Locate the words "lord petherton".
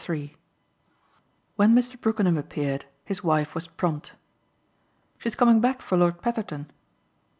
5.95-6.71